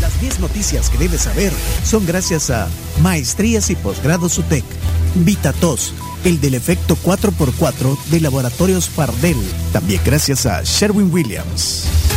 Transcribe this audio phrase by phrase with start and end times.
[0.00, 1.52] Las 10 noticias que debes saber
[1.84, 2.68] son gracias a
[3.02, 4.64] Maestrías y Posgrados UTEC,
[5.16, 5.94] VitaTos,
[6.24, 9.36] el del efecto 4x4 de Laboratorios Fardel,
[9.72, 12.09] también gracias a Sherwin Williams.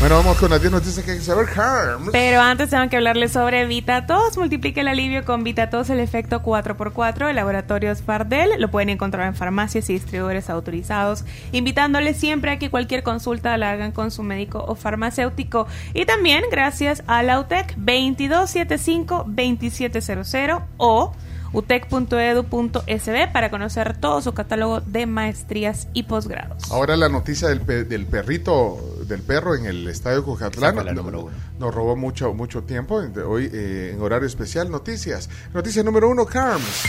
[0.00, 2.08] Bueno, vamos con las 10 noticias que hay que saber, Harms.
[2.10, 4.38] Pero antes tengo que hablarles sobre VitaTos.
[4.38, 8.52] Multiplique el alivio con VitaTos, el efecto 4x4 de Laboratorios Fardel.
[8.58, 13.72] Lo pueden encontrar en farmacias y distribuidores autorizados, invitándoles siempre a que cualquier consulta la
[13.72, 15.66] hagan con su médico o farmacéutico.
[15.92, 21.12] Y también gracias a la UTEC 2275-2700 o
[21.52, 26.70] utec.edu.sb para conocer todo su catálogo de maestrías y posgrados.
[26.70, 28.78] Ahora la noticia del, pe- del perrito,
[29.10, 30.24] del perro en el estadio
[31.12, 31.30] no- uno.
[31.58, 33.02] nos robó mucho mucho tiempo.
[33.26, 35.28] Hoy eh, en horario especial, noticias.
[35.52, 36.84] Noticia número uno, Carms.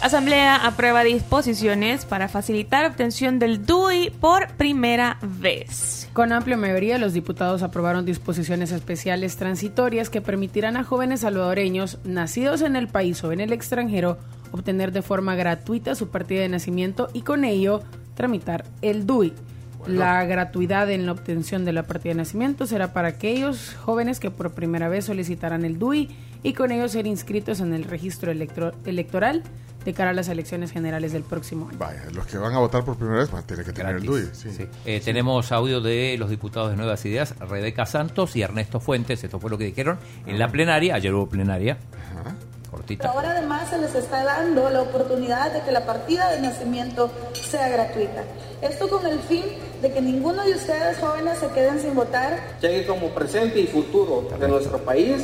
[0.00, 6.08] Asamblea aprueba disposiciones para facilitar obtención del DUI por primera vez.
[6.12, 12.62] Con amplia mayoría, los diputados aprobaron disposiciones especiales transitorias que permitirán a jóvenes salvadoreños nacidos
[12.62, 14.18] en el país o en el extranjero
[14.50, 17.82] obtener de forma gratuita su partida de nacimiento y con ello
[18.14, 19.32] tramitar el DUI.
[19.86, 24.30] La gratuidad en la obtención de la partida de nacimiento será para aquellos jóvenes que
[24.30, 26.08] por primera vez solicitarán el DUI
[26.42, 29.42] y con ello ser inscritos en el registro electro- electoral
[29.84, 31.76] de cara a las elecciones generales del próximo año.
[31.78, 34.02] Vaya, los que van a votar por primera vez van a tener que tener el
[34.04, 34.20] DUI.
[34.22, 34.38] Gratis.
[34.38, 34.50] Sí.
[34.56, 34.66] Sí.
[34.86, 39.24] Eh, Tenemos audio de los diputados de Nuevas Ideas, Rebeca Santos y Ernesto Fuentes.
[39.24, 40.94] Esto fue lo que dijeron en la plenaria.
[40.94, 41.78] Ayer hubo plenaria.
[42.72, 43.06] Cortita.
[43.10, 47.68] Ahora además se les está dando la oportunidad de que la partida de nacimiento sea
[47.68, 48.24] gratuita.
[48.62, 49.44] Esto con el fin
[49.82, 52.56] de que ninguno de ustedes jóvenes se queden sin votar.
[52.62, 55.22] ya que como presente y futuro de nuestro país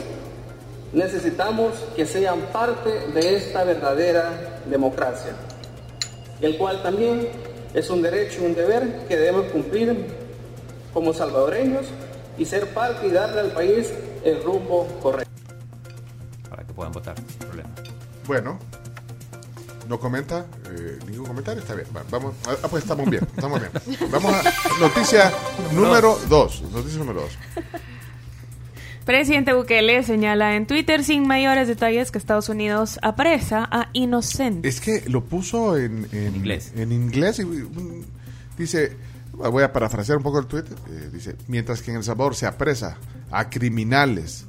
[0.93, 5.33] necesitamos que sean parte de esta verdadera democracia,
[6.43, 7.29] el cual también
[7.73, 10.07] es un derecho y un deber que debemos cumplir
[10.93, 11.87] como salvadoreños
[12.37, 13.91] y ser parte y darle al país
[14.23, 15.38] el rumbo correcto.
[16.79, 17.71] Puedan votar, problema.
[18.25, 18.57] Bueno,
[19.89, 21.89] no comenta eh, ningún comentario, está bien.
[21.97, 23.73] Va- Vamos, ah, pues estamos bien, estamos bien.
[24.13, 25.33] Vamos a noticia
[25.73, 26.63] número 2.
[26.71, 27.31] Noticia número 2.
[29.05, 34.77] Presidente Bukele señala en Twitter sin mayores detalles que Estados Unidos apresa a inocentes.
[34.77, 36.73] Es que lo puso en, en inglés.
[36.77, 38.05] En inglés y mm,
[38.57, 38.97] dice,
[39.33, 42.47] voy a parafrasear un poco el tweet, eh, dice, mientras que en El Salvador se
[42.47, 42.99] apresa
[43.31, 44.45] a criminales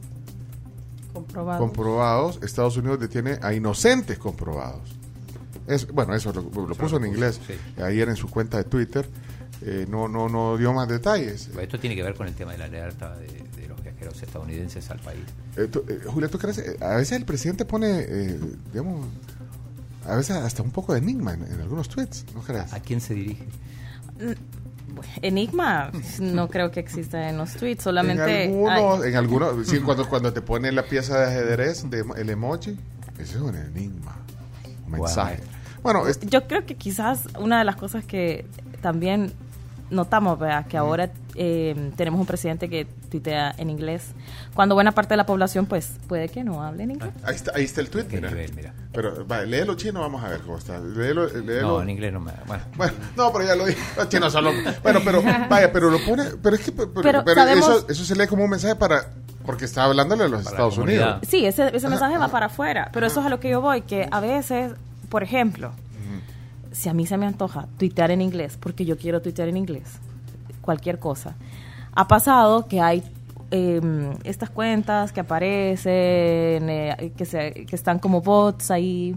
[1.14, 1.60] Comprobado.
[1.60, 4.96] comprobados, Estados Unidos detiene a inocentes comprobados.
[5.68, 7.54] Es, bueno, eso lo, lo puso en inglés sí.
[7.82, 9.08] ayer en su cuenta de Twitter.
[9.62, 11.50] Eh, no, no, no dio más detalles.
[11.60, 14.90] Esto tiene que ver con el tema de la alerta de, de los viajeros estadounidenses
[14.90, 15.22] al país.
[15.58, 16.60] Eh, tú- eh, Julia, ¿tú crees?
[16.60, 18.40] Eh, A veces el presidente pone, eh,
[18.72, 19.06] digamos,
[20.08, 22.72] a veces hasta un poco de enigma en, en algunos tweets, ¿no crees?
[22.72, 23.46] ¿A quién se dirige?
[25.22, 28.44] Enigma no creo que exista en los tweets, solamente...
[28.46, 32.04] en algunos, hay- en algunos, sí, cuando, cuando te pone la pieza de ajedrez, de,
[32.18, 32.78] el emoji,
[33.18, 34.16] ese es un enigma,
[34.86, 35.40] un mensaje.
[35.84, 38.46] Bueno, es- Yo creo que quizás una de las cosas que
[38.82, 39.34] también
[39.90, 40.66] notamos, ¿verdad?
[40.68, 44.12] que ahora eh, tenemos un presidente que tuitea en inglés,
[44.54, 47.12] cuando buena parte de la población pues puede que no hable en inglés.
[47.24, 48.30] ahí está, ahí está el tweet, ¿Qué mira.
[48.30, 48.74] nivel, mira?
[48.92, 50.80] Pero, vale, léelo chino, vamos a ver cómo está.
[50.80, 51.68] Léelo, léelo.
[51.68, 52.32] No, en inglés no me...
[52.48, 53.80] Bueno, Bueno, no, pero ya lo dije.
[53.98, 54.52] Los chinos solo.
[54.84, 56.26] Bueno, pero vaya, pero lo pone.
[56.42, 59.06] Pero es que pero, Pero pero sabemos- eso, eso se lee como un mensaje para.
[59.46, 60.78] Porque está hablándole a los Estados.
[60.78, 61.20] Unidos.
[61.28, 63.82] Sí, ese, ese mensaje va para afuera, pero eso es a lo que yo voy,
[63.82, 64.74] que a veces,
[65.10, 65.72] por ejemplo,
[66.72, 70.00] si a mí se me antoja tuitear en inglés, porque yo quiero tuitear en inglés,
[70.62, 71.36] cualquier cosa,
[71.94, 73.04] ha pasado que hay
[73.52, 73.82] eh,
[74.24, 79.16] estas cuentas que aparecen, eh, que, se, que están como bots ahí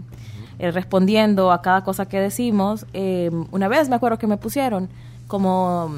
[0.59, 2.85] eh, respondiendo a cada cosa que decimos.
[2.93, 4.89] Eh, una vez me acuerdo que me pusieron
[5.27, 5.91] como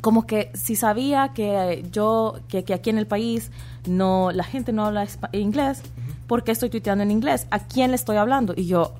[0.00, 3.50] como que si sabía que yo, que, que aquí en el país
[3.88, 5.82] no, la gente no habla inglés,
[6.28, 7.48] ¿por qué estoy tuiteando en inglés?
[7.50, 8.54] ¿A quién le estoy hablando?
[8.56, 8.94] Y yo,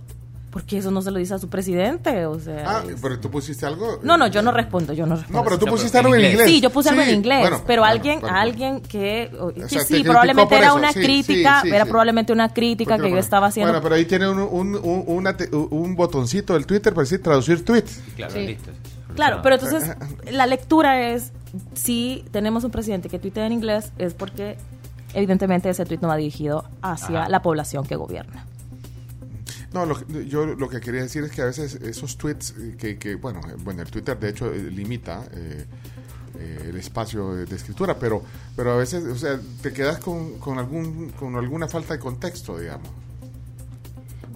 [0.50, 2.24] ¿por qué eso no se lo dice a su presidente?
[2.26, 4.00] O sea, Ah, es- pero tú pusiste algo.
[4.02, 5.38] no, no, yo no respondo, yo no respondo.
[5.38, 6.48] No, pero tú No, pusiste algo en inglés.
[6.48, 8.36] Sí, yo puse algo en inglés, bueno, pero bueno, alguien, bueno.
[8.36, 11.74] alguien que, o- que O sea, te sí, probablemente era una sí, crítica, sí, sí,
[11.74, 11.90] era sí.
[11.90, 13.72] probablemente una crítica ¿Por qué que yo estaba haciendo.
[13.72, 17.22] Bueno, pero ahí tiene un, un, un, una te- un botoncito del Twitter para decir
[17.22, 18.00] traducir tweets.
[18.16, 18.46] claro, Sí.
[18.46, 18.70] listo.
[19.14, 19.96] Claro, pero entonces
[20.30, 21.32] la lectura es,
[21.74, 24.56] si tenemos un presidente que tuitea en inglés, es porque
[25.14, 27.28] evidentemente ese tuit no va dirigido hacia Ajá.
[27.28, 28.46] la población que gobierna.
[29.72, 32.98] No, lo yo lo que quería decir es que a veces esos tweets eh, que,
[32.98, 35.66] que bueno, eh, bueno, el Twitter de hecho eh, limita eh,
[36.38, 38.22] eh, el espacio de, de escritura, pero
[38.56, 42.58] pero a veces, o sea, te quedas con, con algún con alguna falta de contexto,
[42.58, 42.88] digamos.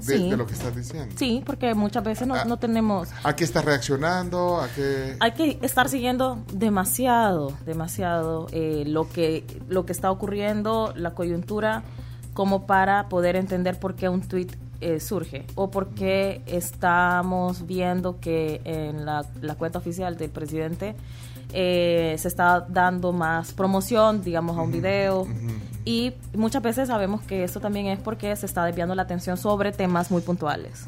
[0.07, 0.31] de, Sí.
[0.31, 1.15] de lo que estás diciendo.
[1.17, 2.45] Sí, porque muchas veces no, Ah.
[2.45, 3.09] no tenemos...
[3.23, 4.61] ¿A qué estás reaccionando?
[4.61, 5.17] ¿A qué...?
[5.21, 11.85] Hay que estar siguiendo demasiado, demasiado eh, lo que lo que está ocurriendo, la coyuntura,
[12.35, 14.49] como para poder entender por qué un tweet
[14.83, 20.95] eh, surge o por qué estamos viendo que en la, la cuenta oficial del presidente
[21.53, 25.27] eh, se está dando más promoción, digamos, a un video.
[25.85, 29.73] Y muchas veces sabemos que esto también es porque se está desviando la atención sobre
[29.73, 30.87] temas muy puntuales.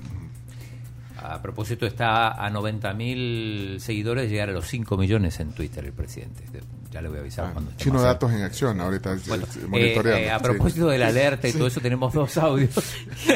[1.17, 5.93] A propósito, está a 90.000 seguidores de llegar a los 5 millones en Twitter el
[5.93, 6.45] presidente.
[6.95, 9.67] Ya le voy a avisar cuando esté Ah, Chino Datos en acción, ahorita Bueno, eh,
[9.67, 10.25] monitoreando.
[10.27, 10.45] eh, a sí.
[10.45, 12.71] propósito de la alerta y todo eso, tenemos dos audios.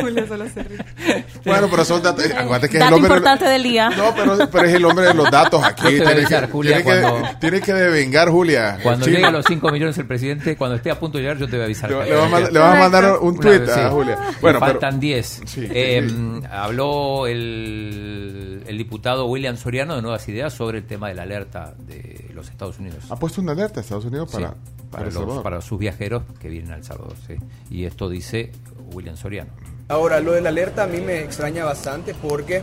[1.45, 2.25] Bueno, pero son datos.
[2.25, 3.09] eh, acuérdate que es el Dato hombre.
[3.15, 3.91] importante del día.
[3.91, 5.87] No, pero, pero es el hombre de los datos aquí.
[5.87, 8.79] A Tiene avisar, que, Julia, tiene, que, cuando- tiene que devengar, Julia.
[8.83, 11.47] Cuando llegue a los 5 millones el presidente, cuando esté a punto de llegar, yo
[11.47, 11.91] te voy a avisar.
[11.91, 13.95] Le, le vas a mand- le vas a mandar un tweet vez, a sí.
[13.95, 14.19] Julia.
[14.41, 15.41] Bueno, faltan 10.
[15.47, 16.09] Sí, Eh.
[16.51, 21.75] Habló el, el diputado William Soriano de Nuevas Ideas sobre el tema de la alerta
[21.87, 23.05] de los Estados Unidos.
[23.11, 24.55] ha puesto una alerta a Estados Unidos para, Sí,
[24.91, 27.17] para, los, para sus viajeros que vienen a El Salvador.
[27.27, 27.35] sí.
[27.71, 28.53] Y esto dice
[28.93, 29.51] William Soriano.
[29.89, 32.63] Ahora, lo de la alerta a mí me extraña bastante porque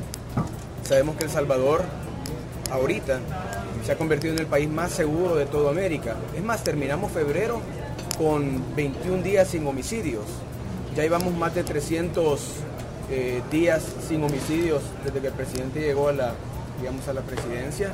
[0.84, 1.84] sabemos que El Salvador
[2.72, 3.20] ahorita
[3.84, 6.16] se ha convertido en el país más seguro de toda América.
[6.36, 7.62] Es más, terminamos febrero
[8.18, 10.26] con 21 días sin homicidios.
[10.96, 12.42] Ya llevamos más de 300
[13.10, 16.34] eh, días sin homicidios desde que el presidente llegó a la,
[16.80, 17.92] digamos, a la presidencia.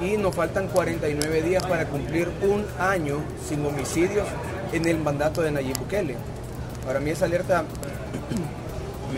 [0.00, 4.26] Y nos faltan 49 días para cumplir un año sin homicidios
[4.72, 6.16] en el mandato de Nayib Bukele.
[6.84, 7.64] Para mí esa alerta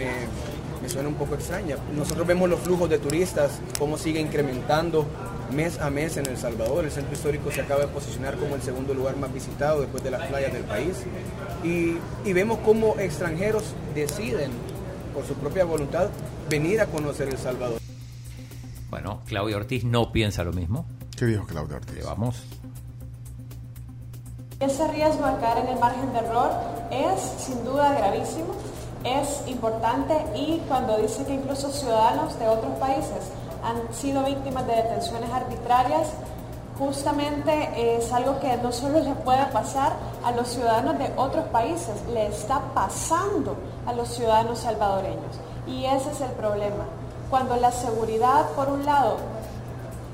[0.82, 1.76] me, suena un poco extraña.
[1.94, 5.04] Nosotros vemos los flujos de turistas, cómo sigue incrementando
[5.52, 6.84] mes a mes en El Salvador.
[6.84, 10.12] El centro histórico se acaba de posicionar como el segundo lugar más visitado después de
[10.12, 10.96] las playas del país.
[11.64, 14.52] Y vemos cómo extranjeros deciden,
[15.18, 16.10] por su propia voluntad,
[16.48, 17.80] venir a conocer El Salvador.
[18.88, 20.86] Bueno, Claudia Ortiz no piensa lo mismo.
[21.16, 21.96] ¿Qué dijo Claudia Ortiz?
[21.96, 22.44] Le vamos.
[24.60, 26.52] Ese riesgo de caer en el margen de error
[26.92, 28.54] es sin duda gravísimo,
[29.02, 33.32] es importante y cuando dice que incluso ciudadanos de otros países
[33.64, 36.12] han sido víctimas de detenciones arbitrarias,
[36.78, 39.92] justamente es algo que no solo le puede pasar
[40.24, 45.38] a los ciudadanos de otros países, le está pasando a los ciudadanos salvadoreños.
[45.66, 46.84] Y ese es el problema.
[47.30, 49.16] Cuando la seguridad, por un lado,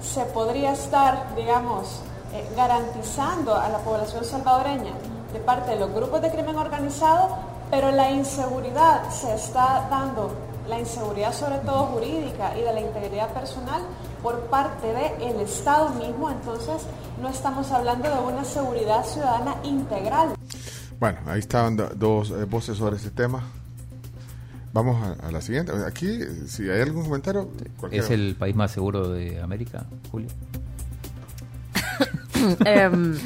[0.03, 2.01] se podría estar, digamos,
[2.33, 4.93] eh, garantizando a la población salvadoreña
[5.33, 7.29] de parte de los grupos de crimen organizado,
[7.71, 10.31] pero la inseguridad se está dando,
[10.69, 13.83] la inseguridad sobre todo jurídica y de la integridad personal
[14.23, 16.83] por parte del Estado mismo, entonces
[17.21, 20.35] no estamos hablando de una seguridad ciudadana integral.
[20.99, 23.43] Bueno, ahí estaban do- dos eh, voces sobre ese tema.
[24.73, 25.73] Vamos a, a la siguiente.
[25.87, 26.19] Aquí,
[26.49, 28.05] si hay algún comentario, cualquiera.
[28.07, 30.29] ¿Es el país más seguro de América, Julio?
[32.65, 33.17] Em,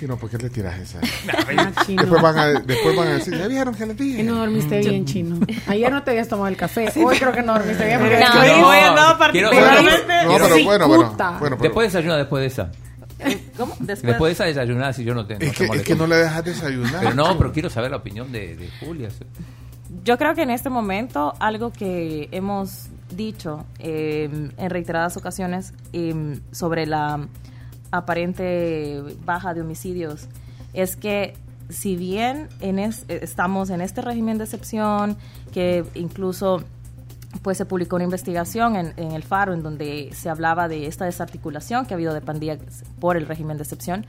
[0.06, 0.98] Chino, ¿por qué le tiras esa?
[1.56, 2.02] Ah, chino.
[2.02, 4.22] después, van a, después van a decir, ¿ya vieron que les Y dije?
[4.22, 5.38] no dormiste bien, chino.
[5.66, 6.90] Ayer no te habías tomado el café.
[7.04, 7.98] Hoy creo que no dormiste bien.
[8.00, 8.94] Porque No, no, hoy- no,
[9.30, 12.70] quiero- particularmente- No, pero Sí, bueno, bueno, bueno, pero- Después desayuna después de esa.
[13.58, 13.74] ¿Cómo?
[13.80, 15.42] Después, Después de esa desayunada si yo no tengo.
[15.42, 17.00] es, que, es que no le dejas desayunar.
[17.00, 19.10] Pero no, pero quiero saber la opinión de, de Julia.
[20.04, 26.38] Yo creo que en este momento algo que hemos dicho eh, en reiteradas ocasiones eh,
[26.52, 27.20] sobre la
[27.90, 30.26] aparente baja de homicidios
[30.72, 31.34] es que
[31.68, 35.16] si bien en es- eh, estamos en este régimen de excepción,
[35.52, 36.62] que incluso
[37.42, 41.04] pues se publicó una investigación en, en el Faro en donde se hablaba de esta
[41.04, 42.58] desarticulación que ha habido de pandillas
[42.98, 44.04] por el régimen de excepción.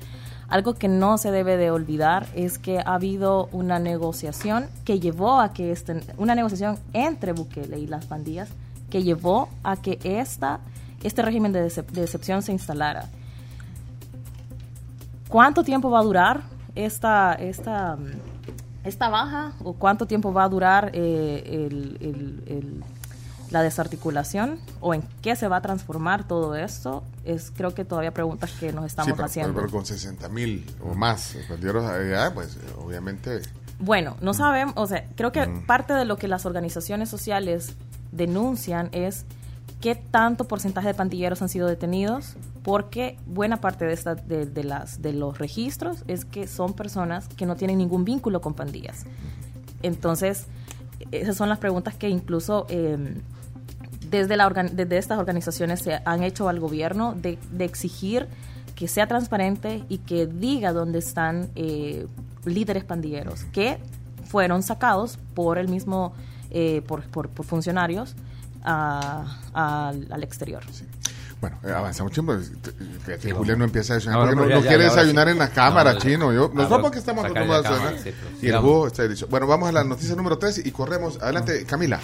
[0.50, 5.40] Algo que no se debe de olvidar es que ha habido una negociación que llevó
[5.40, 8.50] a que este, una negociación entre Bukele y las pandillas
[8.90, 10.60] que llevó a que esta,
[11.04, 13.08] este régimen de, decep- de excepción se instalara.
[15.32, 16.42] ¿Cuánto tiempo va a durar
[16.76, 18.12] esta, esta, mm,
[18.84, 22.84] esta baja o cuánto tiempo va a durar eh, el- el- el-
[23.50, 27.04] la desarticulación o en qué se va a transformar todo esto?
[27.26, 29.54] Es creo que todavía preguntas que nos estamos Sí, pero, haciendo.
[29.54, 33.42] pero con 60 mil o más allá, pues obviamente.
[33.80, 37.76] Bueno, no sabemos, o sea, creo que parte de lo que las organizaciones sociales
[38.12, 39.26] denuncian es
[39.82, 45.02] qué tanto porcentaje de pandilleros han sido detenidos, porque buena parte de, esta, de, las,
[45.02, 49.06] de los registros es que son personas que no tienen ningún vínculo con pandillas.
[49.82, 50.46] Entonces,
[51.12, 53.16] esas son las preguntas que incluso eh,
[54.10, 58.28] desde, la desde estas organizaciones se han hecho al gobierno de, exigir
[58.76, 62.08] que sea transparente y que diga dónde están eh,
[62.46, 63.80] líderes pandilleros que
[64.26, 66.14] fueron sacados por el mismo
[66.52, 68.16] eh, por, por funcionarios
[68.64, 70.64] a- al, al exterior.
[71.40, 72.36] Bueno, eh, avanzamos tiempo.
[73.06, 74.84] Fíjate, Sí, Julián no empieza a desayunar No, porque no, no, ya, no ya, quiere
[74.84, 75.32] ya, desayunar sí.
[75.32, 76.32] en la cámara, No, chino.
[76.34, 78.00] Yo, nosotros porque estamos acostumbrados a desayunar.
[78.04, 78.14] sí,
[78.44, 79.30] y el jugo está delicioso.
[79.32, 81.20] Bueno, vamos a la noticia número 3 y corremos.
[81.22, 82.00] Adelante, Camila.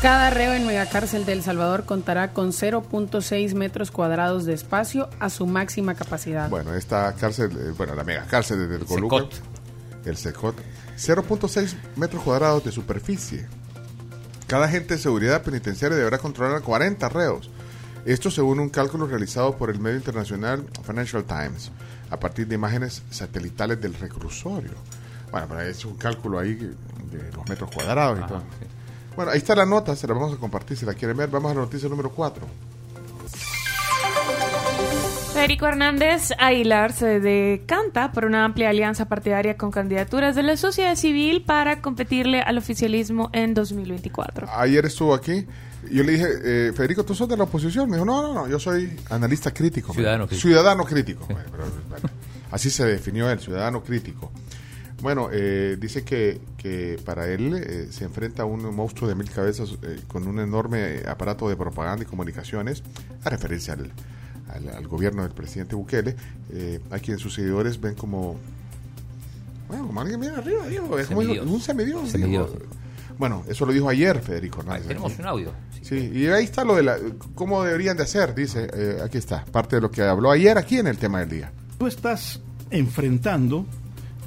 [0.00, 5.28] Cada reo en megacárcel de El Salvador contará con 0.6 metros cuadrados de espacio a
[5.28, 6.48] su máxima capacidad.
[6.48, 9.24] Bueno, esta cárcel, eh, bueno, la mega cárcel desde el Coluca,
[10.04, 10.54] el Secot,
[10.96, 13.46] 0.6 metros cuadrados de superficie.
[14.48, 17.50] Cada agente de seguridad penitenciaria deberá controlar a 40 reos.
[18.06, 21.70] Esto según un cálculo realizado por el medio internacional Financial Times,
[22.08, 24.70] a partir de imágenes satelitales del reclusorio.
[25.30, 28.42] Bueno, pero es un cálculo ahí de los metros cuadrados y todo.
[29.16, 31.28] Bueno, ahí está la nota, se la vamos a compartir si la quieren ver.
[31.28, 32.46] Vamos a la noticia número 4.
[35.38, 40.96] Federico Hernández Aguilar se decanta por una amplia alianza partidaria con candidaturas de la sociedad
[40.96, 44.48] civil para competirle al oficialismo en 2024.
[44.50, 45.46] Ayer estuvo aquí.
[45.92, 47.88] Yo le dije, eh, Federico, ¿tú sos de la oposición?
[47.88, 49.94] Me dijo, no, no, no, yo soy analista crítico.
[49.94, 50.48] Ciudadano crítico.
[50.48, 51.26] Ciudadano crítico.
[51.26, 52.10] Bueno, pero, bueno,
[52.50, 54.32] así se definió él, ciudadano crítico.
[55.02, 59.30] Bueno, eh, dice que, que para él eh, se enfrenta a un monstruo de mil
[59.30, 62.82] cabezas eh, con un enorme aparato de propaganda y comunicaciones,
[63.22, 63.92] a referencia al,
[64.58, 66.14] al, al gobierno del presidente Bukele,
[66.52, 68.36] eh, a quien sus seguidores ven como,
[69.68, 72.10] bueno, como alguien bien arriba, digo, es como un semidios.
[72.10, 72.50] Semidios.
[73.18, 74.86] Bueno, eso lo dijo ayer Federico Hernández.
[74.86, 75.52] tenemos un audio.
[75.82, 76.96] Sí, y ahí está lo de la,
[77.34, 80.78] cómo deberían de hacer, dice, eh, aquí está, parte de lo que habló ayer aquí
[80.78, 81.52] en el tema del día.
[81.78, 83.64] Tú estás enfrentando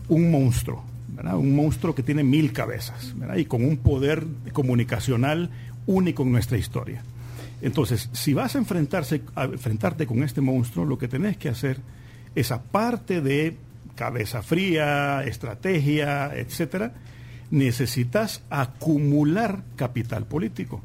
[0.10, 1.38] un monstruo, ¿verdad?
[1.38, 3.36] un monstruo que tiene mil cabezas ¿verdad?
[3.36, 5.50] y con un poder comunicacional
[5.86, 7.04] único en nuestra historia.
[7.62, 11.80] Entonces, si vas a, enfrentarse, a enfrentarte con este monstruo, lo que tenés que hacer
[12.36, 13.58] es, aparte de
[13.96, 16.94] cabeza fría, estrategia, etcétera,
[17.52, 20.82] necesitas acumular capital político.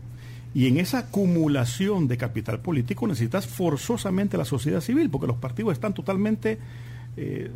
[0.55, 5.73] Y en esa acumulación de capital político necesitas forzosamente la sociedad civil, porque los partidos
[5.73, 6.59] están totalmente
[7.17, 7.51] eh,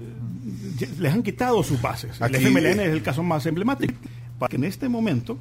[0.98, 2.18] les han quitado sus bases.
[2.18, 3.94] El Aquí, FMLN eh, es el caso más emblemático.
[4.38, 5.38] Para que en este momento,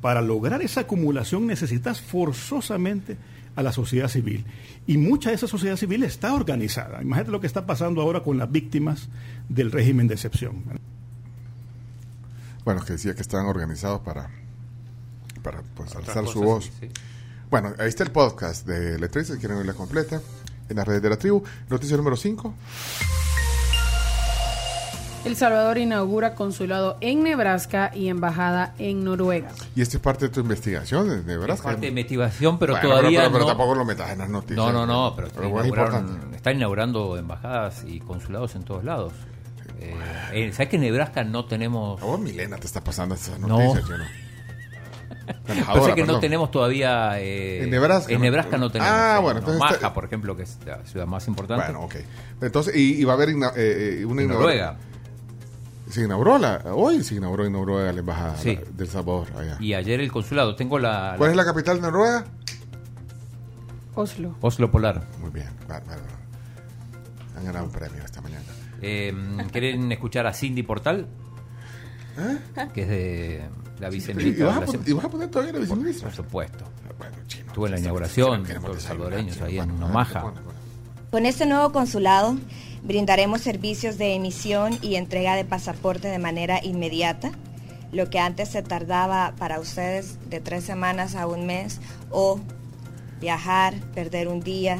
[0.00, 3.16] para lograr esa acumulación, necesitas forzosamente
[3.56, 4.44] a la sociedad civil.
[4.86, 7.02] Y mucha de esa sociedad civil está organizada.
[7.02, 9.08] Imagínate lo que está pasando ahora con las víctimas
[9.48, 10.62] del régimen de excepción.
[12.64, 14.30] Bueno, que decía que estaban organizados para,
[15.42, 16.66] para pues, alzar su voz.
[16.66, 16.88] sí, sí.
[17.50, 20.20] Bueno, ahí está el podcast de Letriz, si quieren oírla completa,
[20.68, 21.42] en las redes de la tribu.
[21.70, 22.54] Noticia número 5.
[25.28, 29.50] El Salvador inaugura consulado en Nebraska y embajada en Noruega.
[29.76, 31.64] Y esta es parte de tu investigación, de Nebraska.
[31.64, 33.48] Parte de investigación, pero Bueno, todavía pero, pero no.
[33.48, 34.56] tampoco lo metas en las noticias.
[34.56, 39.12] No, no, no, pero, bueno, inauguraron- están inaugurando embajadas y consulados en todos lados.
[39.80, 39.94] Eh,
[40.32, 42.00] eh, ¿Sabes que en Nebraska no tenemos...
[42.00, 43.48] A vos, Milena, te está pasando estas No.
[43.48, 43.84] noticias.
[43.86, 47.20] Pero Embajadora, sé que no tenemos todavía...
[47.20, 48.24] eh, En Nebraska, En ¿no?
[48.24, 48.90] Nebraska no tenemos.
[48.94, 51.64] Ah, eh, bueno, no, entonces Omaha, está- por ejemplo, que es la ciudad más importante.
[51.66, 51.96] Bueno, ok.
[52.40, 54.78] Entonces, y, y va a haber eh, una En Noruega.
[55.90, 58.56] Se inauguró la, hoy se inauguró en Noruega la embajada Sí.
[58.56, 59.56] la- del Salvador allá.
[59.60, 60.54] Y ayer el consulado.
[60.54, 61.14] Tengo la...
[61.16, 62.24] ¿Cuál es la capital de Noruega?
[63.94, 64.36] Oslo.
[64.40, 65.02] Oslo Polar.
[65.20, 66.02] Muy bien, bárbaro.
[67.36, 68.44] Han ganado un premio esta mañana.
[68.80, 69.12] Eh,
[69.50, 71.06] ¿Quieren escuchar a Cindy Portal?
[72.74, 73.48] Que es de
[73.80, 73.90] la ¿Eh?
[73.90, 74.46] ¿Y viceministra.
[74.46, 76.08] vas, de la y vas a poner todavía la viceministra?
[76.08, 76.64] Por supuesto.
[76.98, 77.46] Bueno, chino.
[77.46, 80.20] Estuve en la inauguración los salvadoreños ahí Bueno, en a ver, Omaha.
[80.22, 80.42] pon, pon.
[81.10, 82.36] Con este nuevo consulado
[82.88, 87.32] brindaremos servicios de emisión y entrega de pasaporte de manera inmediata,
[87.92, 91.80] lo que antes se tardaba para ustedes de tres semanas a un mes
[92.10, 92.40] o
[93.20, 94.78] viajar, perder un día,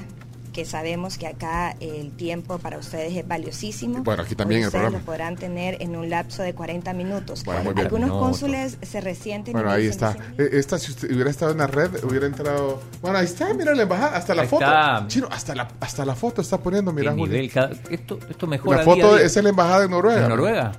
[0.58, 4.02] que sabemos que acá el tiempo para ustedes es valiosísimo.
[4.02, 4.98] Bueno, aquí también Hoy el ustedes programa.
[4.98, 7.44] lo podrán tener en un lapso de 40 minutos.
[7.44, 7.86] Bueno, muy bien.
[7.86, 9.52] Algunos No, cónsules se resienten.
[9.52, 10.16] Bueno, ahí está.
[10.36, 12.82] Eh, Esta, si usted hubiera estado en la red, hubiera entrado.
[13.00, 14.64] Bueno, ahí está, mira la embajada, hasta la Ahí foto.
[14.64, 15.04] está.
[15.06, 17.52] Chino, hasta la, hasta la foto está poniendo, ¿Qué mira, nivel?
[17.52, 19.24] Cada- esto, esto mejora La foto día.
[19.26, 20.22] es en la embajada de Noruega.
[20.24, 20.72] ¿En Noruega?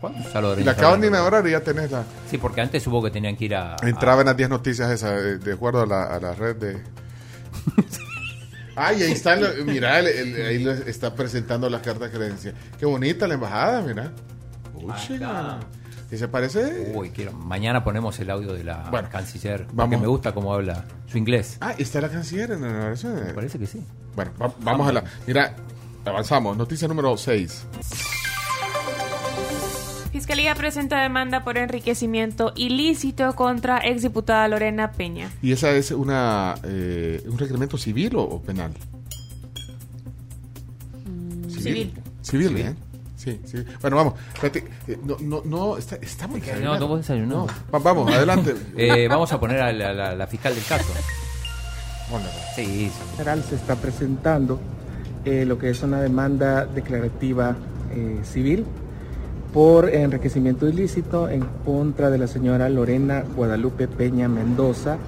[0.00, 2.02] ¿Cuántos Y la acaban de inaugurar y ya tenés la.
[2.28, 3.76] Sí, porque antes hubo que tenían que ir a...
[3.82, 6.56] Entraba a- en las 10 noticias esa, eh, de acuerdo a la, a la red
[6.56, 6.82] de.
[8.76, 12.52] Ay, ahí está, mira, el- el- ahí está presentando la carta de credencia.
[12.78, 14.12] Qué bonita la embajada, mira.
[14.74, 14.92] Uy.
[16.10, 16.92] Y se parece.
[16.94, 17.32] Uy, quiero...
[17.32, 19.62] Mañana ponemos el audio de la Bueno, canciller.
[19.66, 20.00] Porque vamos.
[20.00, 21.56] me gusta cómo habla su inglés.
[21.60, 23.14] Ah, está la canciller en la inauguración.
[23.14, 23.82] Me parece que sí.
[24.14, 25.04] Bueno, va- vamos a la.
[25.26, 25.54] Mira,
[26.04, 26.56] avanzamos.
[26.56, 27.66] Noticia número 6.
[30.18, 35.28] Fiscalía presenta demanda por enriquecimiento ilícito contra exdiputada Lorena Peña.
[35.42, 38.70] ¿Y esa es una eh, un requerimiento civil o, o penal?
[41.48, 41.92] Civil.
[42.22, 42.74] Civil, ¿eh?
[43.16, 43.56] Sí, sí.
[43.80, 44.14] Bueno, vamos.
[44.34, 46.78] Espérate, eh, no, no, no, está, está muy No, desayunado.
[46.78, 47.46] no vos desayunado.
[47.74, 48.54] Va- vamos, adelante.
[48.76, 50.92] Eh, vamos a poner a la, la- la fiscal del caso.
[52.08, 52.90] Bueno, Sí, sí.
[53.16, 54.60] General se está presentando
[55.24, 57.56] eh, lo que es una demanda declarativa
[57.92, 58.64] eh, civil
[59.54, 64.98] por enriquecimiento ilícito en contra de la señora Lorena Guadalupe Peña Mendoza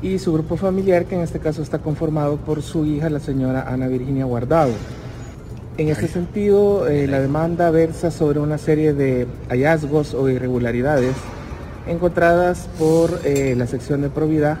[0.00, 3.68] y su grupo familiar, que en este caso está conformado por su hija, la señora
[3.68, 4.72] Ana Virginia Guardado.
[5.76, 11.14] En este sentido, eh, la demanda versa sobre una serie de hallazgos o irregularidades
[11.86, 14.56] encontradas por eh, la sección de probidad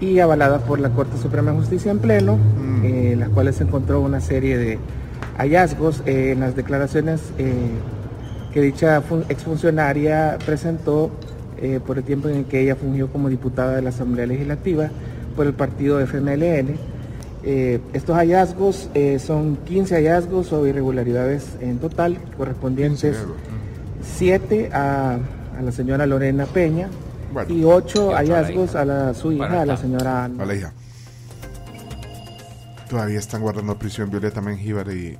[0.00, 2.38] y avalada por la Corte Suprema de Justicia en pleno,
[2.84, 4.78] eh, en las cuales se encontró una serie de
[5.36, 7.20] hallazgos en las declaraciones
[8.52, 11.10] que dicha fun- exfuncionaria presentó
[11.60, 14.88] eh, por el tiempo en el que ella fungió como diputada de la Asamblea Legislativa
[15.36, 16.76] por el partido FMLN.
[17.44, 23.16] Eh, estos hallazgos eh, son 15 hallazgos o irregularidades en total, correspondientes
[24.02, 25.18] 7 a,
[25.58, 26.88] a la señora Lorena Peña
[27.32, 27.52] Bueno.
[27.52, 30.24] y 8 Y ocho a la hallazgos a, la, su hija, Bueno, a la señora
[30.24, 30.42] Ana.
[30.42, 30.72] A la hija.
[32.88, 35.18] Todavía están guardando prisión Violeta Mengíbar y.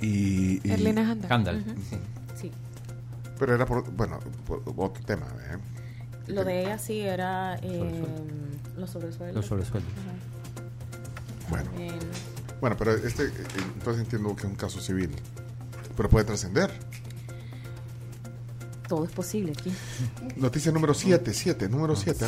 [0.00, 0.60] Y.
[0.66, 1.64] y- Erlina Handal.
[1.88, 1.98] Sí.
[2.40, 2.52] Sí.
[3.38, 3.88] Pero era por.
[3.92, 5.26] Bueno, por otro tema.
[5.50, 5.56] ¿eh?
[6.28, 8.04] Lo de ella sí era eh,
[8.76, 9.36] los sobresueldos.
[9.36, 9.92] Los sobresueldos.
[11.48, 11.64] Bueno.
[11.70, 11.94] También.
[12.60, 13.24] Bueno, pero este.
[13.26, 13.32] eh,
[13.74, 15.10] Entonces entiendo que es un caso civil.
[15.96, 16.70] Pero puede trascender.
[18.88, 19.72] Todo es posible aquí.
[20.36, 22.26] Noticia número 7, 7, número 7.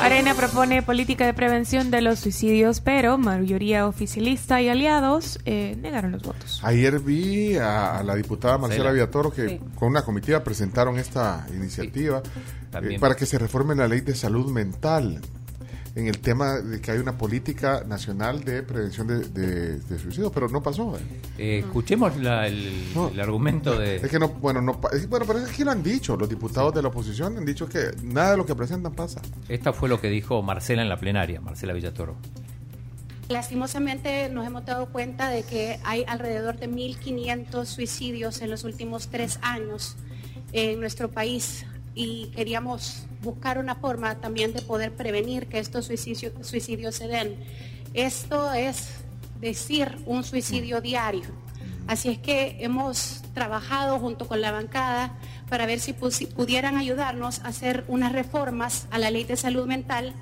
[0.00, 6.12] Arena propone política de prevención de los suicidios, pero mayoría oficialista y aliados eh, negaron
[6.12, 6.60] los votos.
[6.62, 8.92] Ayer vi a, a la diputada Marcela.
[8.92, 9.60] Villatoro que Sí.
[9.74, 12.22] con una comitiva presentaron esta iniciativa
[12.70, 12.96] También.
[12.96, 15.20] eh, para que se reforme la ley de salud mental
[15.96, 20.30] en el tema de que hay una política nacional de prevención de, de, de suicidio,
[20.30, 20.94] pero no pasó.
[20.96, 21.00] ¿eh?
[21.38, 23.96] Eh, escuchemos la- el, el argumento de...
[23.96, 26.74] Es que no, bueno, no, es- bueno, pero es que lo han dicho, los diputados
[26.74, 29.22] de la oposición han dicho que nada de lo que presentan pasa.
[29.48, 32.14] Esta fue lo que dijo Marcela en la plenaria, Marcela Villatoro.
[33.28, 39.08] Lastimosamente nos hemos dado cuenta de que hay alrededor de 1.500 suicidios en los últimos
[39.08, 39.96] tres años
[40.52, 41.66] en nuestro país
[41.96, 47.36] y queríamos buscar una forma también de poder prevenir que estos suicidio- suicidios se den.
[47.94, 48.90] Esto es
[49.40, 51.24] decir un suicidio diario.
[51.88, 55.16] Así es que hemos trabajado junto con la bancada
[55.48, 60.12] para ver si pudieran ayudarnos a hacer unas reformas a la ley de salud mental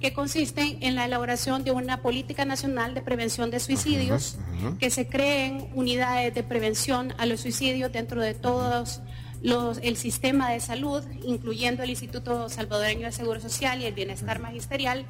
[0.00, 4.36] que consisten en la elaboración de una política nacional de prevención de suicidios,
[4.80, 9.00] que se creen unidades de prevención a los suicidios dentro de todos
[9.44, 15.04] el sistema de salud, incluyendo el Instituto Salvadoreño de Seguro Social y el Bienestar Magisterial,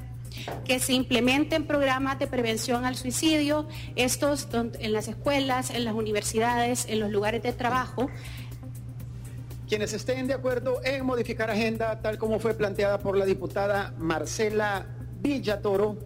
[0.65, 6.85] que se implementen programas de prevención al suicidio, estos en las escuelas, en las universidades,
[6.89, 8.09] en los lugares de trabajo,
[9.73, 14.85] Quienes estén de acuerdo en modificar agenda tal como fue planteada por la diputada Marcela
[15.19, 15.97] Villatoro,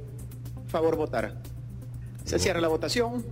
[0.68, 1.42] favor votar.
[2.24, 3.26] Se cierra la votación.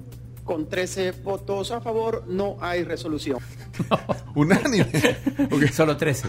[0.44, 3.40] Con 13 votos a favor, no hay resolución.
[4.36, 4.88] Unánime.
[5.72, 6.28] Solo 13.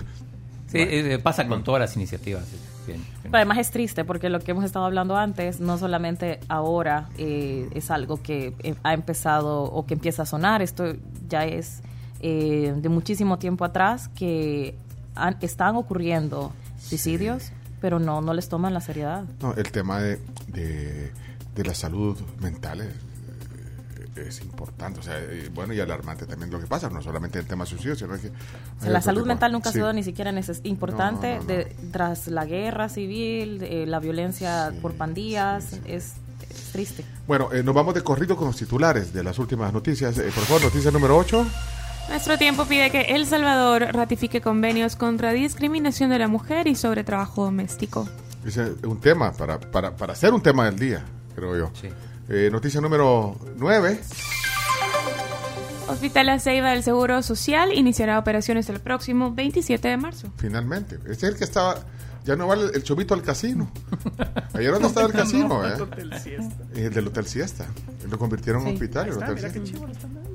[0.68, 2.44] Sí, eh, pasa con todas las iniciativas.
[2.86, 3.06] Bien, bien.
[3.22, 7.68] Pero además es triste porque lo que hemos estado hablando antes, no solamente ahora eh,
[7.74, 10.94] es algo que eh, ha empezado o que empieza a sonar, esto
[11.28, 11.80] ya es
[12.20, 14.74] eh, de muchísimo tiempo atrás que
[15.14, 19.24] han- están ocurriendo suicidios, pero no, no les toman la seriedad.
[19.40, 21.12] No, el tema de, de,
[21.54, 22.88] de la salud mental es,
[24.16, 27.46] es importante, o sea, eh, bueno y alarmante también lo que pasa, no solamente el
[27.46, 28.28] tema de suicidio, sino que...
[28.28, 28.30] O
[28.80, 29.78] sea, hay la salud tipo- mental nunca sí.
[29.78, 30.32] ha sido ni siquiera
[30.64, 31.46] importante No, no, no.
[31.46, 36.14] de- tras la guerra civil, eh, la violencia por pandillas, Es,
[36.50, 37.04] es triste.
[37.26, 40.16] Bueno, eh, nos vamos de corrido con los titulares de las últimas noticias.
[40.18, 41.46] Eh, por favor, noticia número 8.
[42.08, 47.02] Nuestro tiempo pide que El Salvador ratifique convenios contra discriminación de la mujer y sobre
[47.02, 48.08] trabajo doméstico.
[48.44, 51.70] Es un tema para, para, para hacer un tema del día, creo yo.
[52.28, 54.00] Eh, noticia número 9.
[55.88, 60.28] Hospital La Ceiba del Seguro Social iniciará operaciones el próximo 27 de marzo.
[60.36, 60.96] Finalmente.
[61.08, 61.76] Este es el que estaba.
[62.24, 63.70] Ya no vale el chomito al casino.
[64.52, 65.74] Ayer dónde estaba el casino, No, ¿eh?
[65.76, 66.54] el Hotel Siesta.
[66.74, 67.66] El del Hotel Siesta.
[68.10, 68.74] Lo convirtieron en Sí.
[68.74, 69.04] hospital.
[69.04, 70.30] Ahí el está, Hotel mira qué chivo lo están dando.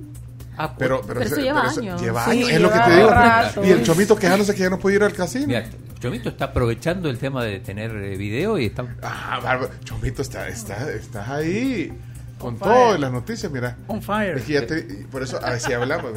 [0.58, 2.02] Ah, pero, pero, Pero eso lleva pero años.
[2.02, 3.10] Lleva Sí, años, es lo que te digo.
[3.10, 3.66] rato.
[3.66, 5.48] Y el chomito quejándose que ya no puede ir al casino.
[5.48, 5.66] Mira,
[6.02, 8.86] Chomito está aprovechando el tema de tener eh, video y está...
[9.04, 9.72] Ah, bárbaro.
[9.84, 11.94] Chomito, está, está, estás ahí.
[12.40, 13.00] Con On todas fire.
[13.00, 13.78] las noticias, mira.
[13.88, 14.38] On fire.
[14.38, 16.12] Es que ya te- y por eso, a ver si hablamos.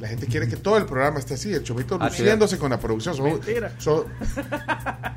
[0.00, 2.18] La gente quiere que todo el programa esté así, el chomito Ah, sí.
[2.22, 3.14] luciéndose con la producción.
[3.16, 3.72] Son- Mentira.
[3.78, 4.04] son-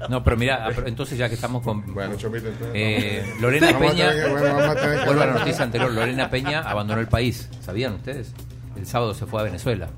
[0.09, 1.93] No, pero mira, ah, entonces ya que estamos con...
[1.93, 3.41] Bueno, Chomito, entonces, Eh, vamos.
[3.41, 4.11] Lorena Vamos Peña...
[4.13, 5.91] que- bueno, Vuelvo a la noticia anterior.
[5.91, 7.49] Lorena Peña abandonó el país.
[7.59, 8.31] ¿Sabían ustedes?
[8.77, 9.89] El sábado se fue a Venezuela.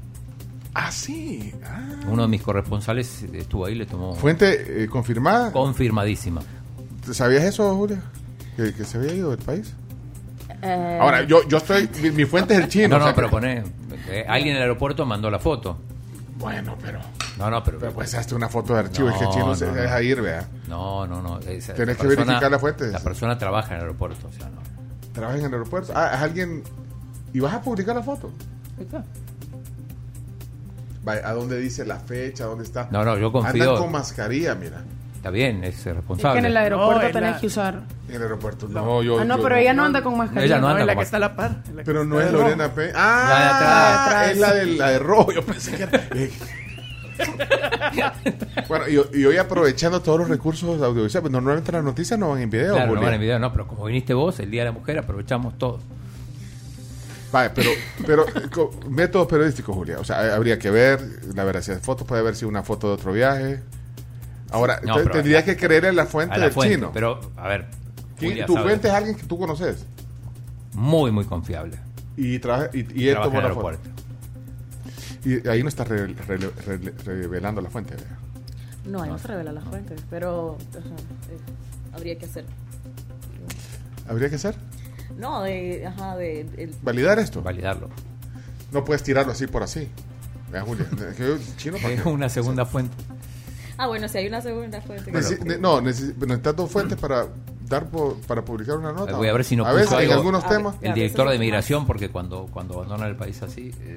[0.74, 1.54] Ah, sí.
[1.66, 1.80] Ah.
[2.08, 4.16] Uno de mis corresponsales estuvo ahí, le tomó...
[4.16, 5.52] Fuente eh, confirmada.
[5.52, 6.42] Confirmadísima.
[7.12, 8.02] ¿Sabías eso, Julia?
[8.56, 9.74] Que, que se había ido del país.
[10.62, 11.90] Eh, Ahora, yo, yo estoy.
[12.02, 12.88] Mi, mi fuente es el chino.
[12.90, 13.64] No, o no, sea pero pone...
[14.08, 15.78] eh, alguien en el aeropuerto mandó la foto.
[16.38, 17.00] Bueno, pero.
[17.38, 17.80] No, no, pero...
[17.80, 20.02] Pero pues hazte una foto de archivo, es que el chino se no, deja no.
[20.02, 20.48] ir, vea.
[20.68, 21.40] No, no, no.
[21.40, 22.88] esa- Tenés la que verificar la fuente.
[22.92, 24.62] La persona trabaja en el aeropuerto, o sea, no.
[25.14, 25.92] Trabaja en el aeropuerto.
[25.96, 26.64] Ah, es alguien.
[27.34, 28.32] ¿Y vas a publicar la foto?
[28.78, 29.04] Vaya,
[31.06, 32.46] ¿A dónde dice la fecha?
[32.46, 32.88] ¿Dónde está?
[32.92, 33.64] No, no, yo confío.
[33.64, 34.84] Andan con mascarilla, mira.
[35.16, 36.40] Está bien, es Es que responsable.
[36.40, 37.82] en el aeropuerto No, en tenés la- que usar.
[38.10, 38.68] En el aeropuerto.
[38.68, 39.20] No, yo.
[39.20, 40.46] ah, no, yo pero ella no anda con mascarilla.
[40.56, 41.62] Ella no anda No, es la con que está a la par.
[41.68, 42.32] es la Pero no es.
[42.32, 42.82] Lorena P.
[42.82, 44.32] La de Ah, atrás.
[44.32, 45.32] es la de, la de rojo.
[45.32, 46.02] Yo pensé que era.
[48.68, 52.42] bueno, y, y hoy aprovechando todos los recursos audiovisuales, pues normalmente las noticias no van
[52.42, 52.74] en video.
[52.76, 54.98] Claro, no van en video, no, pero como viniste vos, el Día de la Mujer,
[55.00, 55.80] aprovechamos todo.
[57.32, 57.70] Vale, pero,
[58.06, 60.00] pero co- métodos periodísticos, Julia.
[60.00, 61.00] O sea, habría que ver
[61.34, 63.62] la veracidad de fotos, puede haber sido una foto de otro viaje.
[64.52, 66.91] Ahora, No, te- tendría que creer en la fuente la del fuente, chino.
[66.94, 67.67] Pero, a ver,
[68.17, 68.65] ¿Quién- Julia tu sabe.
[68.67, 69.86] fuente es alguien que tú conoces
[70.74, 71.78] muy, muy confiable.
[72.17, 73.67] y, trabaja, y, y él Trabaja tomó la foto.
[73.70, 73.89] aeropuerto.
[75.24, 77.96] Y ahí no está re- re- re- revelando la fuente.
[78.86, 81.38] No, ahí no se revela la fuente, pero eh,
[81.94, 82.46] habría que hacer.
[84.10, 84.56] ¿Habría que hacer?
[85.17, 87.41] No, de, ajá, de, el- ¿Validar esto?
[87.41, 87.89] Validarlo.
[88.71, 89.88] No puedes tirarlo así por así.
[90.52, 90.86] Vea, Julia.
[91.17, 92.10] que chino, ¿para Es qué?
[92.10, 92.95] una segunda fuente.
[93.78, 95.12] Ah, bueno, si hay una segunda fuente.
[95.12, 97.28] Ne- no, necesi- necesitas dos fuentes para
[97.67, 99.15] dar po- para publicar una nota.
[99.15, 100.52] Voy a ver si no A veces, puso en algo algunos ver.
[100.58, 103.95] temas el director de migración, porque cuando, cuando abandonan el país así, eh,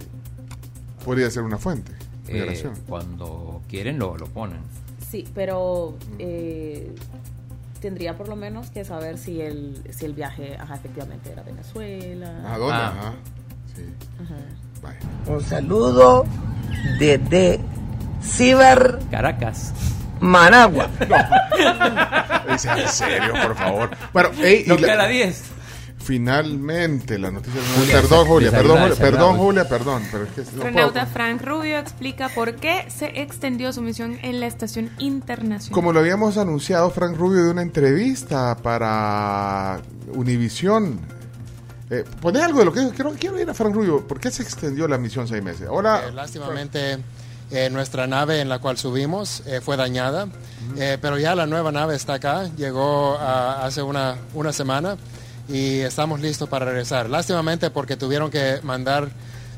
[1.05, 1.93] podría ser una fuente.
[2.29, 2.75] eh, Migración.
[2.89, 4.59] cuando quieren lo, lo ponen.
[5.11, 6.95] Sí, pero eh,
[7.85, 12.31] tendría por lo menos que saber si el, si el viaje ajá, efectivamente era Venezuela.
[12.51, 12.75] ¿A dónde?
[12.75, 12.93] Ah.
[12.99, 13.15] Ajá.
[13.77, 13.83] Sí.
[14.25, 15.31] Ajá.
[15.31, 16.25] Un saludo
[16.99, 17.61] desde
[18.23, 19.75] Ciber Caracas.
[20.21, 20.89] Managua.
[22.51, 23.91] Dice, en serio, por favor.
[24.15, 25.45] Bueno, ey, y No la- queda la 10.
[26.05, 27.61] Finalmente la noticia.
[27.77, 29.65] Julia, perdón, Julia, perdón, Julia, perdón, Julia.
[29.65, 30.03] Julia, perdón.
[30.13, 30.67] Pero es que no puedo.
[30.67, 35.73] Astronauta Frank Rubio explica por qué se extendió su misión en la estación internacional.
[35.73, 39.81] Como lo habíamos anunciado, Frank Rubio de una entrevista para
[40.13, 41.01] Univisión.
[41.91, 44.07] Eh, poné algo de lo que quiero, quiero ir a Frank Rubio.
[44.07, 45.69] ¿Por qué se extendió la misión seis meses?
[45.71, 46.03] Hola.
[46.07, 46.99] Eh, lástimamente,
[47.51, 50.29] eh, nuestra nave en la cual subimos eh, fue dañada,
[50.77, 54.97] eh, pero ya la nueva nave está acá, llegó ah, hace una, una semana
[55.49, 57.09] y estamos listos para regresar.
[57.11, 59.11] Lástimamente porque tuvieron que mandar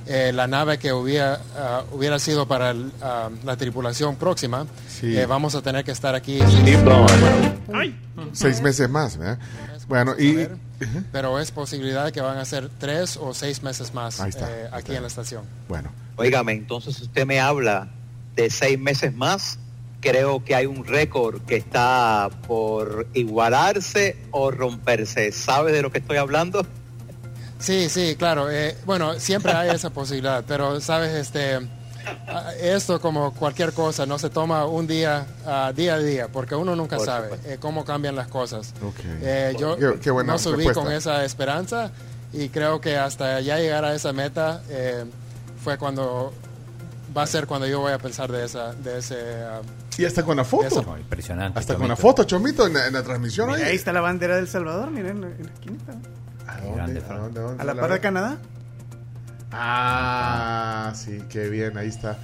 [0.07, 4.67] eh, la nave que hubiera, ah, hubiera sido para el, ah, la tripulación próxima.
[4.89, 5.17] Sí.
[5.17, 6.39] Eh, vamos a tener que estar aquí.
[8.33, 9.39] Seis meses más, ¿verdad?
[9.89, 10.49] Bueno, y.
[11.11, 14.79] Pero es posibilidad que van a ser tres o seis meses más está, eh, aquí
[14.79, 14.97] está.
[14.97, 15.45] en la estación.
[15.69, 15.91] Bueno.
[16.17, 17.89] Óigame, entonces usted me habla
[18.35, 19.59] de seis meses más.
[20.01, 25.33] Creo que hay un récord que está por igualarse o romperse.
[25.33, 26.65] ¿Sabe de lo que estoy hablando?
[27.59, 28.51] Sí, sí, claro.
[28.51, 31.59] eh, bueno, siempre hay esa posibilidad, pero sabes, este,
[32.61, 36.77] esto como cualquier cosa no se toma un día, ah, día a día, porque uno
[36.77, 38.75] nunca Por sabe eh, cómo cambian las cosas.
[39.23, 40.83] Eh, yo Qué- qué buena no subí respuesta.
[40.83, 41.91] con esa esperanza
[42.33, 45.05] y creo que hasta ya llegar a esa meta eh,
[45.65, 46.33] fue cuando
[47.17, 49.17] va a ser cuando yo voy a pensar de esa, de ese.
[49.43, 49.63] ah,
[49.99, 50.67] Y hasta con la foto.
[50.67, 50.99] Eso.
[50.99, 51.59] Impresionante.
[51.59, 53.51] Hasta con la foto, Chomito, en la, en la transmisión.
[53.51, 55.93] Mira, ahí está la bandera del Salvador, miren, en la, esquinita.
[56.47, 56.99] ¿A Grande, dónde?
[57.01, 57.21] ¿A Frank.
[57.21, 57.41] dónde?
[57.41, 57.63] ¿A dónde?
[57.63, 58.39] A la ¿Dónde par de Canadá.
[59.53, 62.19] Ah, sí, qué bien, ahí está.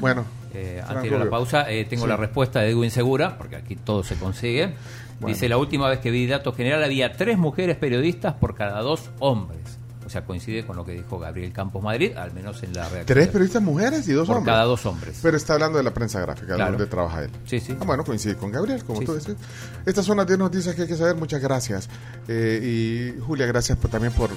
[0.00, 2.08] Bueno, Eh, antes de ir a la pausa, eh, tengo Sí.
[2.08, 4.74] la respuesta de Edwin Segura, porque aquí todo se consigue.
[5.20, 5.34] Bueno.
[5.34, 9.10] Dice, la última vez que vi datos general había tres mujeres periodistas por cada dos
[9.18, 9.75] hombres.
[10.06, 13.06] O sea, coincide con lo que dijo Gabriel Campos Madrid, al menos en la redacción.
[13.06, 14.52] tres periodistas mujeres y dos por hombres.
[14.54, 15.18] cada dos hombres.
[15.20, 16.70] Pero está hablando de la prensa gráfica, Claro.
[16.72, 17.30] donde trabaja él.
[17.44, 17.76] Sí, sí.
[17.80, 19.18] Ah, bueno, coincide con Gabriel, como Sí, tú sí.
[19.18, 19.36] dices.
[19.84, 21.16] Estas son las 10 noticias que hay que saber.
[21.16, 21.88] Muchas gracias.
[22.28, 24.30] Eh, y Julia, gracias por- también por,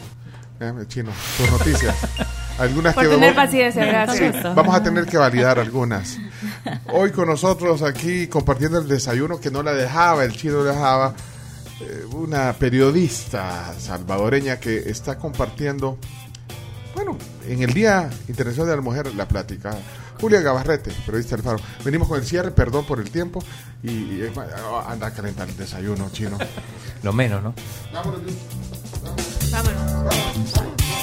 [0.60, 1.96] eh, chino, tus noticias.
[2.60, 4.36] Algunas Por que tener vamos- paciencia, gracias.
[4.36, 6.18] Sí, vamos a tener que validar algunas.
[6.92, 11.14] Hoy con nosotros aquí compartiendo el desayuno que no la dejaba, el chino dejaba.
[11.82, 15.98] Eh, una periodista salvadoreña que está compartiendo,
[16.96, 19.78] bueno, en el Día Internacional de la Mujer, la plática.
[20.20, 21.60] Julia Gabarrete, periodista del Faro.
[21.86, 23.42] Venimos con el cierre, perdón por el tiempo.
[23.82, 24.50] Y, y es más,
[24.86, 26.38] anda a calentar el desayuno chino.
[27.04, 27.54] Lo menos, ¿no?
[27.94, 28.36] Vámonos, Luis.
[29.50, 30.04] Vámonos.
[30.04, 30.99] Vámonos.